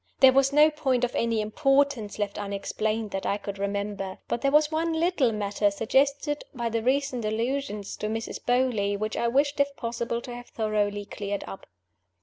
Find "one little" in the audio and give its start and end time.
4.71-5.31